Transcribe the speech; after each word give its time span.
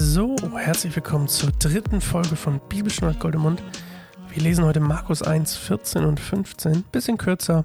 So, 0.00 0.36
herzlich 0.56 0.94
willkommen 0.94 1.26
zur 1.26 1.50
dritten 1.50 2.00
Folge 2.00 2.36
von 2.36 2.60
Bibelschnurrt 2.68 3.18
Goldemund. 3.18 3.60
Wir 4.28 4.40
lesen 4.40 4.64
heute 4.64 4.78
Markus 4.78 5.22
1, 5.22 5.56
14 5.56 6.04
und 6.04 6.20
15, 6.20 6.84
bisschen 6.84 7.18
kürzer. 7.18 7.64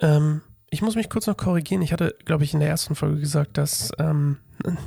Ähm, 0.00 0.42
ich 0.68 0.82
muss 0.82 0.96
mich 0.96 1.08
kurz 1.08 1.26
noch 1.26 1.38
korrigieren. 1.38 1.80
Ich 1.80 1.94
hatte, 1.94 2.14
glaube 2.26 2.44
ich, 2.44 2.52
in 2.52 2.60
der 2.60 2.68
ersten 2.68 2.94
Folge 2.94 3.20
gesagt, 3.20 3.56
dass 3.56 3.90
ähm, 3.98 4.36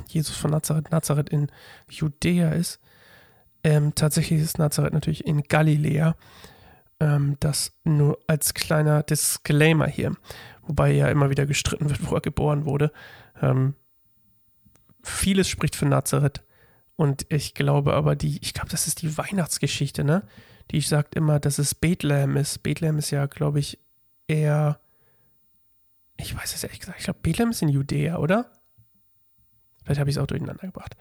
Jesus 0.06 0.36
von 0.36 0.52
Nazareth, 0.52 0.92
Nazareth 0.92 1.28
in 1.28 1.50
Judäa 1.90 2.50
ist. 2.50 2.78
Ähm, 3.64 3.96
tatsächlich 3.96 4.40
ist 4.40 4.60
Nazareth 4.60 4.92
natürlich 4.92 5.26
in 5.26 5.42
Galiläa. 5.42 6.14
Ähm, 7.00 7.36
das 7.40 7.72
nur 7.82 8.16
als 8.28 8.54
kleiner 8.54 9.02
Disclaimer 9.02 9.88
hier. 9.88 10.14
Wobei 10.62 10.92
ja 10.92 11.08
immer 11.08 11.30
wieder 11.30 11.46
gestritten 11.46 11.90
wird, 11.90 12.08
wo 12.08 12.14
er 12.14 12.20
geboren 12.20 12.64
wurde. 12.64 12.92
Vieles 15.08 15.48
spricht 15.48 15.74
für 15.74 15.86
Nazareth. 15.86 16.44
Und 16.96 17.26
ich 17.32 17.54
glaube 17.54 17.94
aber, 17.94 18.16
die, 18.16 18.38
ich 18.42 18.54
glaube, 18.54 18.70
das 18.70 18.86
ist 18.86 19.02
die 19.02 19.16
Weihnachtsgeschichte, 19.16 20.04
ne? 20.04 20.26
Die 20.70 20.80
sagt 20.80 21.14
immer, 21.14 21.40
dass 21.40 21.58
es 21.58 21.74
Bethlehem 21.74 22.36
ist. 22.36 22.62
Bethlehem 22.62 22.98
ist 22.98 23.10
ja, 23.10 23.26
glaube 23.26 23.60
ich, 23.60 23.78
eher. 24.26 24.80
Ich 26.16 26.36
weiß 26.36 26.54
es 26.54 26.64
ehrlich 26.64 26.80
gesagt. 26.80 26.98
Ich 26.98 27.04
glaube, 27.04 27.20
Bethlehem 27.22 27.50
ist 27.50 27.62
in 27.62 27.68
Judäa, 27.68 28.18
oder? 28.18 28.52
Vielleicht 29.84 30.00
habe 30.00 30.10
ich 30.10 30.16
es 30.16 30.22
auch 30.22 30.26
durcheinander 30.26 30.66
gebracht. 30.66 30.96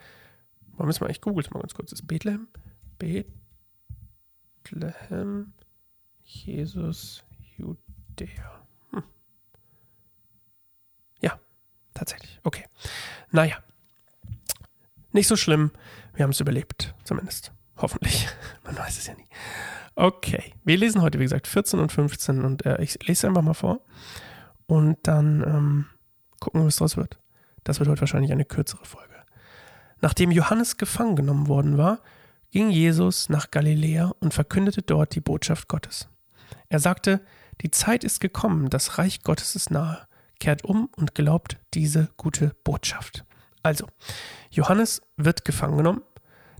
Wollen 0.74 0.88
wir 0.88 0.92
es 0.92 1.02
mal, 1.02 1.12
ich 1.12 1.20
google 1.20 1.44
es 1.44 1.52
mal 1.52 1.60
ganz 1.60 1.74
kurz. 1.74 1.92
Ist 1.92 2.08
Bethlehem? 2.08 2.48
Bethlehem, 3.00 3.34
Jesus, 6.24 7.24
Judäa. 7.58 8.66
Hm. 8.92 9.04
Ja, 11.22 11.38
tatsächlich. 11.94 12.40
Okay. 12.44 12.64
Naja, 13.32 13.58
nicht 15.18 15.28
so 15.28 15.36
schlimm. 15.36 15.72
Wir 16.14 16.24
haben 16.24 16.32
es 16.32 16.40
überlebt, 16.40 16.94
zumindest. 17.04 17.52
Hoffentlich. 17.78 18.30
Man 18.64 18.78
weiß 18.78 18.98
es 18.98 19.08
ja 19.08 19.14
nie. 19.16 19.28
Okay, 19.96 20.54
wir 20.64 20.78
lesen 20.78 21.02
heute, 21.02 21.20
wie 21.20 21.24
gesagt, 21.24 21.48
14 21.48 21.80
und 21.80 21.92
15 21.92 22.46
und 22.46 22.66
äh, 22.66 22.82
ich 22.84 23.06
lese 23.08 23.28
einfach 23.28 23.42
mal 23.42 23.56
vor 23.56 23.82
und 24.68 25.00
dann 25.04 25.42
ähm, 25.42 25.86
gucken 26.40 26.62
wir, 26.62 26.68
was 26.68 26.76
draus 26.76 26.98
wird. 26.98 27.18
Das 27.64 27.80
wird 27.80 27.90
heute 27.90 28.02
wahrscheinlich 28.02 28.32
eine 28.32 28.46
kürzere 28.46 28.86
Folge. 28.86 29.16
Nachdem 30.00 30.30
Johannes 30.30 30.78
gefangen 30.78 31.16
genommen 31.16 31.48
worden 31.48 31.80
war, 31.80 32.00
ging 32.52 32.70
Jesus 32.70 33.28
nach 33.30 33.50
Galiläa 33.50 34.12
und 34.20 34.36
verkündete 34.36 34.84
dort 34.84 35.16
die 35.16 35.20
Botschaft 35.20 35.68
Gottes. 35.68 36.10
Er 36.70 36.80
sagte, 36.80 37.22
die 37.62 37.72
Zeit 37.72 38.04
ist 38.04 38.20
gekommen, 38.20 38.70
das 38.70 39.00
Reich 39.00 39.24
Gottes 39.24 39.56
ist 39.56 39.72
nahe. 39.72 40.08
Kehrt 40.40 40.64
um 40.64 40.90
und 40.96 41.16
glaubt 41.16 41.58
diese 41.74 42.10
gute 42.18 42.56
Botschaft. 42.64 43.26
Also, 43.64 43.88
Johannes 44.50 45.02
wird 45.18 45.46
gefangen 45.46 45.78
genommen. 45.78 46.02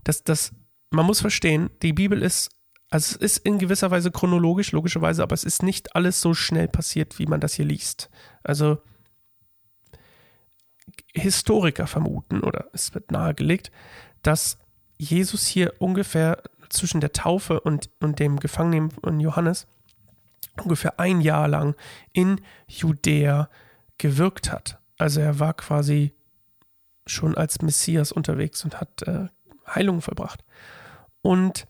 Das, 0.04 0.24
das, 0.24 0.52
man 0.90 1.06
muss 1.06 1.20
verstehen, 1.20 1.70
die 1.82 1.92
Bibel 1.92 2.22
ist, 2.22 2.50
also 2.90 3.16
es 3.16 3.36
ist 3.36 3.38
in 3.38 3.58
gewisser 3.58 3.90
Weise 3.90 4.10
chronologisch, 4.10 4.72
logischerweise, 4.72 5.22
aber 5.22 5.34
es 5.34 5.44
ist 5.44 5.62
nicht 5.62 5.94
alles 5.94 6.20
so 6.20 6.34
schnell 6.34 6.68
passiert, 6.68 7.18
wie 7.18 7.26
man 7.26 7.40
das 7.40 7.54
hier 7.54 7.66
liest. 7.66 8.10
Also, 8.42 8.78
Historiker 11.12 11.86
vermuten, 11.86 12.40
oder 12.40 12.68
es 12.72 12.94
wird 12.94 13.10
nahegelegt, 13.10 13.70
dass 14.22 14.58
Jesus 14.98 15.46
hier 15.46 15.74
ungefähr 15.78 16.42
zwischen 16.68 17.00
der 17.00 17.12
Taufe 17.12 17.60
und, 17.60 17.90
und 18.00 18.18
dem 18.18 18.40
Gefangennehmen 18.40 18.90
von 18.90 19.20
Johannes 19.20 19.66
ungefähr 20.62 20.98
ein 20.98 21.20
Jahr 21.20 21.48
lang 21.48 21.74
in 22.12 22.40
Judäa 22.66 23.48
gewirkt 23.96 24.52
hat. 24.52 24.78
Also 24.98 25.20
er 25.20 25.38
war 25.38 25.54
quasi 25.54 26.12
schon 27.08 27.36
als 27.36 27.62
Messias 27.62 28.12
unterwegs 28.12 28.64
und 28.64 28.80
hat 28.80 29.02
äh, 29.02 29.26
Heilungen 29.66 30.00
vollbracht. 30.00 30.44
Und 31.22 31.66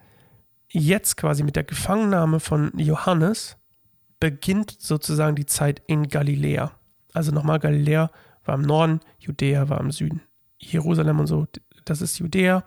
jetzt 0.68 1.16
quasi 1.16 1.42
mit 1.42 1.56
der 1.56 1.64
Gefangennahme 1.64 2.40
von 2.40 2.72
Johannes 2.76 3.56
beginnt 4.20 4.76
sozusagen 4.78 5.36
die 5.36 5.46
Zeit 5.46 5.82
in 5.86 6.08
Galiläa. 6.08 6.72
Also 7.12 7.32
nochmal, 7.32 7.58
Galiläa 7.58 8.10
war 8.44 8.54
im 8.54 8.62
Norden, 8.62 9.00
Judäa 9.18 9.68
war 9.68 9.80
im 9.80 9.90
Süden. 9.90 10.22
Jerusalem 10.58 11.20
und 11.20 11.26
so, 11.26 11.46
das 11.84 12.02
ist 12.02 12.18
Judäa. 12.18 12.64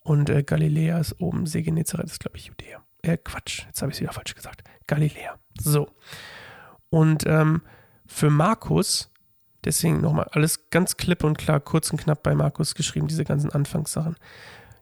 Und 0.00 0.30
äh, 0.30 0.42
Galiläa 0.42 0.98
ist 0.98 1.20
oben, 1.20 1.46
See 1.46 1.62
Genezareth 1.62 2.06
ist, 2.06 2.20
glaube 2.20 2.36
ich, 2.36 2.46
Judäa. 2.46 2.82
Äh, 3.02 3.18
Quatsch, 3.18 3.64
jetzt 3.66 3.82
habe 3.82 3.92
ich 3.92 3.96
es 3.96 4.00
wieder 4.00 4.12
falsch 4.12 4.34
gesagt. 4.34 4.64
Galiläa. 4.86 5.38
So. 5.60 5.88
Und 6.90 7.24
ähm, 7.26 7.62
für 8.06 8.30
Markus 8.30 9.11
Deswegen 9.64 10.00
nochmal 10.00 10.28
alles 10.32 10.70
ganz 10.70 10.96
klipp 10.96 11.24
und 11.24 11.38
klar, 11.38 11.60
kurz 11.60 11.90
und 11.90 12.00
knapp 12.00 12.22
bei 12.22 12.34
Markus 12.34 12.74
geschrieben, 12.74 13.06
diese 13.06 13.24
ganzen 13.24 13.50
Anfangssachen. 13.50 14.16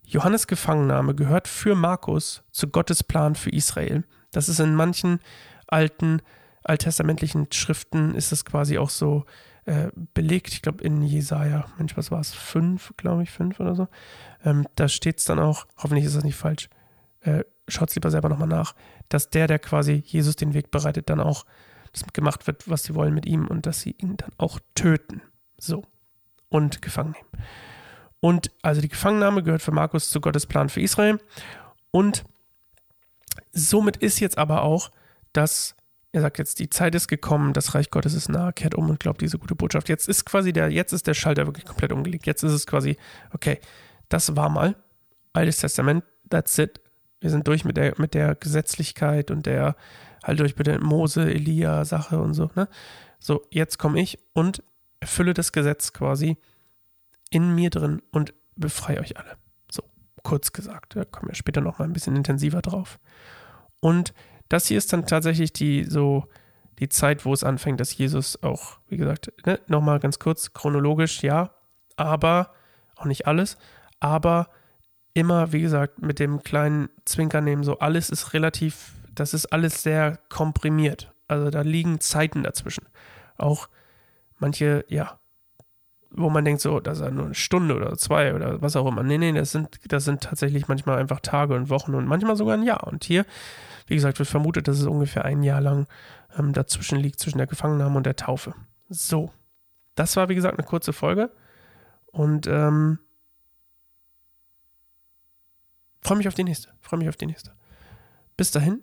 Johannes 0.05 0.47
Gefangennahme 0.47 1.15
gehört 1.15 1.47
für 1.47 1.75
Markus 1.75 2.43
zu 2.51 2.69
Gottes 2.69 3.05
Plan 3.05 3.35
für 3.35 3.51
Israel. 3.51 4.05
Das 4.33 4.49
ist 4.49 4.59
in 4.59 4.75
manchen 4.75 5.21
alten 5.67 6.23
alttestamentlichen 6.63 7.49
Schriften 7.53 8.15
ist 8.15 8.33
das 8.33 8.45
quasi 8.45 8.79
auch 8.79 8.91
so 8.91 9.25
äh, 9.65 9.89
belegt. 10.15 10.53
Ich 10.53 10.63
glaube 10.63 10.85
in 10.85 11.03
Jesaja, 11.03 11.67
Mensch, 11.79 11.97
was 11.97 12.11
war 12.11 12.21
es? 12.21 12.33
Fünf, 12.33 12.93
glaube 12.97 13.23
ich, 13.23 13.31
fünf 13.31 13.61
oder 13.61 13.75
so. 13.75 13.89
Ähm, 14.45 14.67
da 14.77 14.89
steht 14.89 15.19
es 15.19 15.25
dann 15.25 15.39
auch, 15.39 15.67
hoffentlich 15.79 16.05
ist 16.05 16.17
das 16.17 16.25
nicht 16.25 16.37
falsch, 16.37 16.69
äh, 17.21 17.45
schaut 17.69 17.91
es 17.91 17.95
lieber 17.95 18.11
selber 18.11 18.29
nochmal 18.29 18.49
nach, 18.49 18.75
dass 19.09 19.31
der, 19.31 19.47
der 19.47 19.59
quasi 19.59 20.03
Jesus 20.05 20.37
den 20.37 20.55
Weg 20.55 20.71
bereitet, 20.71 21.09
dann 21.09 21.21
auch 21.21 21.45
dass 21.93 22.05
gemacht 22.13 22.47
wird, 22.47 22.69
was 22.69 22.85
sie 22.85 22.95
wollen 22.95 23.15
mit 23.15 23.27
ihm 23.27 23.47
und 23.47 23.67
dass 23.67 23.81
sie 23.81 23.97
ihn 23.99 24.17
dann 24.17 24.31
auch 24.39 24.61
töten. 24.75 25.23
So. 25.59 25.85
Und 26.49 26.83
gefangen 26.83 27.13
nehmen. 27.13 27.47
Und 28.21 28.51
also 28.63 28.81
die 28.81 28.89
Gefangennahme 28.89 29.43
gehört 29.43 29.63
für 29.63 29.73
Markus 29.73 30.11
zu 30.11 30.21
Gottes 30.21 30.47
Plan 30.47 30.69
für 30.69 30.81
Israel. 30.81 31.19
Und 31.91 32.25
somit 33.53 33.97
ist 33.97 34.21
jetzt 34.21 34.37
aber 34.37 34.63
auch, 34.63 34.91
dass 35.33 35.77
er 36.13 36.23
sagt 36.23 36.39
jetzt, 36.39 36.59
die 36.59 36.69
Zeit 36.69 36.95
ist 36.95 37.07
gekommen, 37.07 37.53
das 37.53 37.75
Reich 37.75 37.91
Gottes 37.91 38.15
ist 38.15 38.29
nahe, 38.29 38.53
kehrt 38.53 38.75
um 38.75 38.91
und 38.91 38.99
glaubt 38.99 39.21
diese 39.21 39.39
gute 39.39 39.55
Botschaft. 39.55 39.89
Jetzt 39.89 40.09
ist 40.09 40.25
quasi 40.25 40.53
der, 40.53 40.71
jetzt 40.71 40.93
ist 40.93 41.07
der 41.07 41.15
Schalter 41.15 41.47
wirklich 41.47 41.65
komplett 41.65 41.93
umgelegt. 41.93 42.27
Jetzt 42.27 42.43
ist 42.43 42.53
es 42.53 42.67
quasi, 42.67 42.97
okay, 43.33 43.61
das 44.09 44.35
war 44.35 44.49
mal 44.49 44.75
Altes 45.33 45.59
Testament, 45.59 46.05
that's 46.29 46.59
it. 46.59 46.81
Wir 47.21 47.31
sind 47.31 47.47
durch 47.47 47.65
mit 47.65 47.77
der, 47.77 47.95
mit 47.99 48.15
der 48.15 48.35
Gesetzlichkeit 48.35 49.31
und 49.31 49.47
der, 49.47 49.77
halt 50.23 50.41
euch 50.41 50.55
bitte 50.55 50.79
Mose, 50.79 51.23
Elia, 51.23 51.85
Sache 51.85 52.21
und 52.21 52.35
so, 52.35 52.51
ne? 52.55 52.69
So, 53.19 53.43
jetzt 53.51 53.79
komme 53.79 54.01
ich 54.01 54.19
und 54.33 54.63
erfülle 55.01 55.35
das 55.35 55.53
Gesetz 55.53 55.93
quasi 55.93 56.39
in 57.31 57.55
mir 57.55 57.71
drin 57.71 58.03
und 58.11 58.35
befreie 58.57 59.01
euch 59.01 59.19
alle. 59.19 59.37
So, 59.71 59.83
kurz 60.23 60.53
gesagt. 60.53 60.97
Da 60.97 61.05
kommen 61.05 61.29
wir 61.29 61.35
später 61.35 61.61
nochmal 61.61 61.89
ein 61.89 61.93
bisschen 61.93 62.17
intensiver 62.17 62.63
drauf. 62.63 62.99
Und 63.81 64.15
das 64.49 64.67
hier 64.67 64.79
ist 64.79 64.93
dann 64.93 65.07
tatsächlich 65.07 65.53
die 65.53 65.85
so 65.85 66.27
die 66.79 66.89
Zeit, 66.89 67.27
wo 67.27 67.33
es 67.33 67.45
anfängt, 67.45 67.79
dass 67.79 67.97
Jesus 67.97 68.43
auch, 68.43 68.79
wie 68.89 68.97
gesagt, 68.97 69.33
ne, 69.47 69.61
nochmal 69.69 70.01
ganz 70.01 70.19
kurz, 70.19 70.55
chronologisch, 70.55 71.23
ja, 71.23 71.51
aber, 71.97 72.53
auch 72.97 73.05
nicht 73.05 73.27
alles, 73.27 73.59
aber 74.01 74.49
immer, 75.13 75.53
wie 75.53 75.61
gesagt, 75.61 76.01
mit 76.01 76.19
dem 76.19 76.43
kleinen 76.43 76.89
Zwinker 77.05 77.43
nehmen, 77.43 77.65
so 77.65 77.79
alles 77.79 78.09
ist 78.09 78.33
relativ 78.33 78.93
das 79.21 79.35
ist 79.35 79.47
alles 79.53 79.83
sehr 79.83 80.19
komprimiert. 80.31 81.13
Also 81.29 81.51
da 81.51 81.61
liegen 81.61 82.01
Zeiten 82.01 82.43
dazwischen. 82.43 82.87
Auch 83.37 83.69
manche, 84.39 84.85
ja, 84.89 85.21
wo 86.11 86.31
man 86.31 86.45
denkt, 86.45 86.63
so, 86.63 86.81
das 86.81 87.01
ist 87.01 87.13
nur 87.13 87.27
eine 87.27 87.35
Stunde 87.35 87.77
oder 87.77 87.97
zwei 87.99 88.35
oder 88.35 88.63
was 88.63 88.77
auch 88.77 88.87
immer. 88.87 89.03
Nee, 89.03 89.19
nee, 89.19 89.33
das 89.33 89.53
sind, 89.53 89.79
das 89.87 90.07
sind 90.07 90.23
tatsächlich 90.23 90.69
manchmal 90.69 90.99
einfach 90.99 91.21
Tage 91.21 91.55
und 91.55 91.69
Wochen 91.69 91.95
und 91.95 92.07
manchmal 92.07 92.35
sogar 92.35 92.57
ein 92.57 92.63
Jahr. 92.63 92.87
Und 92.87 93.05
hier, 93.05 93.27
wie 93.87 93.95
gesagt, 93.95 94.19
wird 94.19 94.29
vermutet, 94.29 94.67
dass 94.67 94.81
es 94.81 94.87
ungefähr 94.87 95.27
ein 95.27 95.43
Jahr 95.43 95.61
lang 95.61 95.87
ähm, 96.39 96.55
dazwischen 96.55 96.99
liegt, 96.99 97.21
zwischen 97.21 97.39
der 97.39 97.47
Gefangennahme 97.47 97.99
und 97.99 98.07
der 98.07 98.17
Taufe. 98.17 98.55
So. 98.89 99.31
Das 99.97 100.17
war, 100.17 100.31
wie 100.31 100.35
gesagt, 100.35 100.59
eine 100.59 100.67
kurze 100.67 100.95
Folge. 100.95 101.31
Und 102.07 102.47
ähm, 102.47 102.99
freue 106.01 106.17
mich 106.17 106.27
auf 106.27 106.35
die 106.35 106.45
nächste. 106.45 106.71
Freue 106.81 106.99
mich 106.99 107.09
auf 107.11 107.17
die 107.17 107.27
nächste. 107.27 107.53
Bis 108.39 108.51
dahin, 108.51 108.83